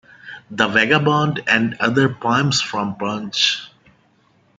"The 0.49 0.67
Vagabond 0.67 1.43
and 1.45 1.75
Other 1.79 2.09
Poems 2.11 2.59
from 2.59 2.95
Punch". 2.95 3.59